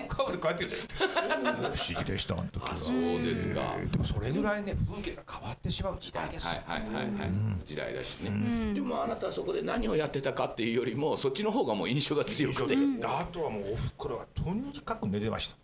[0.09, 0.71] カブで帰ってる。
[0.71, 2.77] 不思議でしたあの時は。
[2.77, 3.77] そうですか。
[3.79, 6.45] えーでもそれぐらいね風景が変わってしまう時代です。
[6.45, 7.31] よ、はいはいはいはい、
[7.65, 15.57] 時代だしね、でもあなたはそこで何をやってたかっていうよりもそっちの方がもう印象が強くて、あとはもうおふくろはとにかく寝てました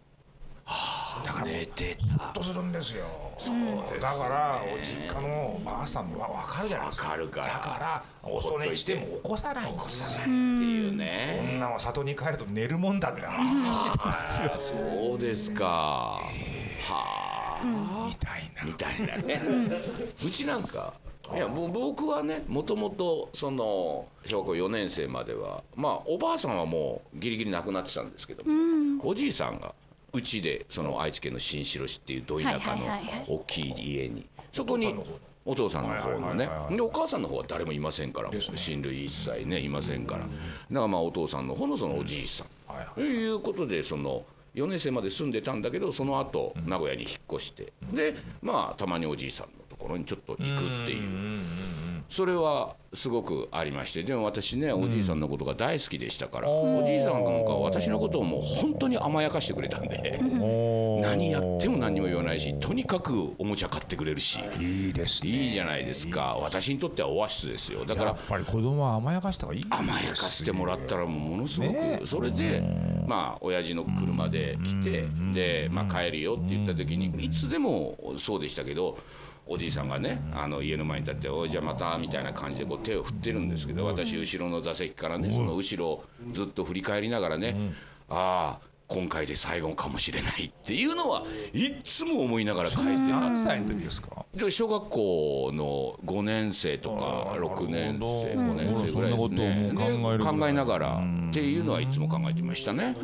[1.25, 3.05] だから寝てほっとするんですよ
[3.38, 3.57] そう
[4.01, 7.09] だからお実家のばあさんは分かるじゃないですか。
[7.09, 7.46] わかるから。
[7.46, 9.72] だから恐れしても起こさない。
[9.72, 14.51] んですよっていうね、女は里に帰ると寝るもんだって話ですよ。
[14.55, 16.20] そうですか、は
[16.90, 18.64] あ、みたいな。
[18.64, 19.42] みたいなね、
[20.25, 20.94] うちなんか
[21.35, 29.75] いやもう僕はねもともとその小学校4年生まではまあおばあさんはもうギリギリ亡くなってたんですけども、おじいさんが
[30.12, 32.87] うちでその愛知県の新城市っていうど田舎の
[33.27, 34.27] 大きい家に。
[34.53, 34.94] そこに
[35.44, 36.48] お父さんの方のね。
[36.70, 40.20] でお母さんの方は誰もいませんから親類一切ねいませんから。
[40.20, 40.33] だか
[40.70, 42.46] らまあお父さんの方のそのおじいさん。
[42.94, 47.72] ということでその4年生まで住んでたんだけどその後名古屋に引っ越して。
[47.92, 51.40] でまあたまにおじいさんのところにちょっと行くっていう。
[52.09, 54.03] それはすごくありまして。
[54.03, 60.21] でも私ねおじいさんのことが大好きでしたからおじいさんなんかは私のことをもう本当に甘やかしてくれたんで
[61.01, 64.40] 何やっても何にも言わないしとにかくおもちゃ買ってくれるし。
[64.61, 65.31] いいですね。
[65.31, 66.37] いいじゃないですか。
[66.38, 67.87] 私にとってはオアシスですよ。
[67.87, 71.99] だからやっぱり子供は甘やかした方がいい甘やかしてもらったらものすごね。
[71.99, 72.62] くそれで
[73.07, 78.99] まあ親父の車で来てでまあ帰るよって言った時にいつでもそうでしたけど
[79.53, 87.57] おじいさんがねあの家の前に立って「おいじゃあまた」みたいな感じでこう手を振ってるんですけど私後ろの座席からねその後ろをずっと振り返りながらね
[88.09, 91.23] ああ今回で最後かもしれないっていうのは
[91.55, 92.91] いっつも思いながら帰ってた。
[93.21, 94.27] 何歳の時ですか？
[94.35, 98.55] で小学校の5年生とかあら6年生なるほど。
[98.55, 99.73] 5年生ぐらいですね。
[100.19, 102.95] 考えながらっていうのはいつも考えてましたね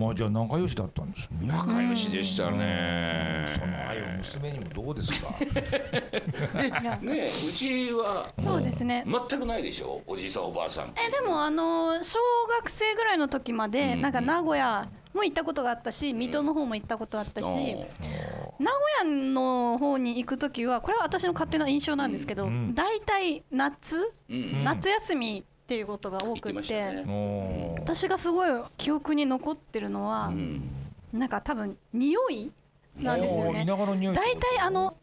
[0.00, 1.46] まあじゃあ仲良しだったんですね。
[1.46, 3.44] 仲良しでしたね。
[3.48, 5.30] その愛を娘にもどうですか？
[7.02, 9.04] ねうちはそうですね。
[9.06, 10.00] 全くないでしょ？
[10.06, 10.92] おじいさんおばあさん。
[10.96, 12.18] えでもあの小
[12.58, 24.12] 学生ぐらいの時までなんか名古屋も行ったことがあったし水戸の方も行ったことあったし名古屋の方に行く時はこれは私の勝手な印象なんですけどん大体夏？
[24.28, 24.64] うん。
[24.64, 27.76] 夏休みっていうことが多くましたね。
[27.78, 30.68] 私がすごい記憶に残ってるのはうん。
[31.12, 32.50] なんか多分匂い
[32.96, 33.64] なんですよね。
[33.64, 34.96] 大体あの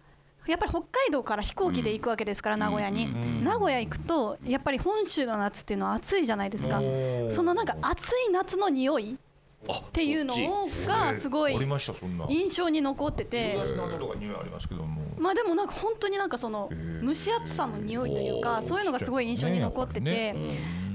[0.45, 3.43] やっぱり北海道から飛行機で行くわけですから、名古屋に、うん。
[3.45, 6.81] 名古屋行くとやっぱり本州の夏っていうのは暑いじゃないですか。
[7.29, 9.26] そのなんか暑い夏の匂いあ
[9.73, 10.33] っていうの
[10.87, 11.53] がすごい
[12.29, 13.55] 印象に残ってて。
[13.55, 14.49] 10月の後とか匂いあり
[15.17, 16.69] まあでもなんか本当になんかその
[17.03, 20.35] 蒸し暑さの匂いというかそういうのがすごい印象に残ってて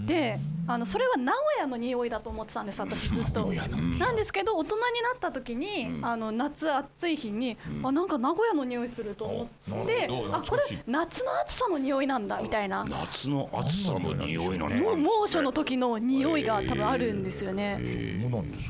[0.07, 3.47] であのそれは名古屋の匂いだと思ってたんです私ずっと。
[3.47, 3.99] うん。
[3.99, 6.07] なんですけど大人になった時に、うん。
[6.07, 7.87] あの夏暑い日に、うん。
[7.87, 12.85] あなんか名古屋の匂いすると思あってあこれ夏の暑さの匂いなんだみたいな。
[12.85, 17.81] 夏の暑さの匂いなんてあもうるんです猛暑の時の匂いが多分あるんですよね。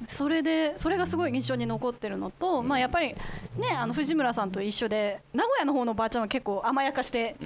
[0.09, 3.15] それでそれがすごい印象に残ってるのと、まあ、やっぱり
[3.57, 7.37] ねあの藤村さんと一緒で名古屋の方のばあちゃんは結構甘やかして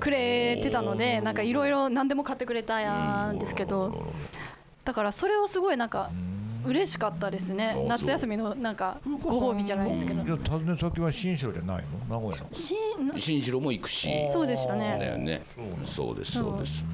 [0.00, 4.12] くれてたのでなんかいろいろ何でも買ってくれたんですけど
[4.84, 6.10] だからそれをすごいなんか
[6.64, 7.86] 嬉しかったですね。
[7.88, 10.22] 夏休みのなんかご褒美じゃないですけど。
[10.22, 12.20] いや訪ね先は新城じゃないの？
[12.20, 12.52] 名古屋の。
[12.52, 12.74] し
[13.18, 14.10] 新城も行くし。
[14.30, 15.42] そうでしただねよね
[15.84, 16.84] そうですそうです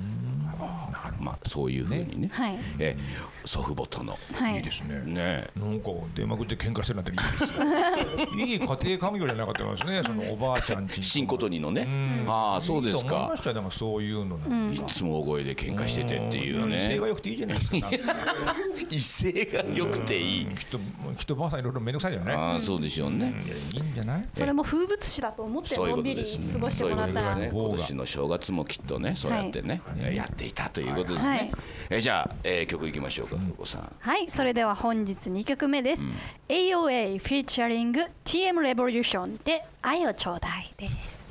[1.22, 2.30] まあそういうふうにね。
[2.32, 2.58] はい。
[2.78, 2.96] え
[3.44, 4.18] 祖父母との。
[4.34, 4.56] はい。
[4.56, 5.02] いいですね。
[5.06, 5.46] ね。
[5.56, 8.44] なんか出まくって喧嘩してるなんていいですよ。
[8.46, 10.98] いい家庭環境じゃなかったですねそのおばあちゃんち。
[10.98, 11.86] に新琴にのね。
[12.26, 13.28] ああそうですか。
[13.30, 16.76] ましたよなんかそういうのなんかいつも大声で喧嘩しててっていうね。
[16.76, 17.88] 威勢が良くていいじゃないですか
[18.90, 20.46] 威勢が良くていい。
[20.46, 20.78] きっと
[21.16, 22.36] きっとばあさんいろいろ面倒くさいじゃない？
[22.36, 23.34] ああそうでしょうね。
[23.74, 24.28] いいんじゃない？
[24.36, 27.50] それも風物詩だと思ってのんびり過ごしてもらったら、ね。
[27.52, 29.82] 今年の正月もきっとねそうやってね
[30.14, 31.38] やっていたということですはい。
[31.44, 31.52] ね
[31.90, 33.92] えじゃあえー曲いきましょうか風子さん。
[34.00, 36.02] はいそれでは本日2曲目です、
[36.48, 41.21] AOA フィーチャリング TM レボリューションで愛をちょうだいです